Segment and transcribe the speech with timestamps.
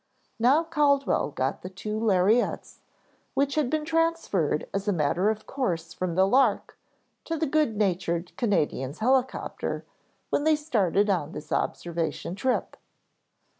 [0.39, 2.79] Now Caldwell got the two lariats,
[3.35, 6.75] which had been transferred as a matter of course from the "Lark"
[7.25, 9.85] to the good natured Canadian's helicopter
[10.31, 12.77] when they started on this observation trip.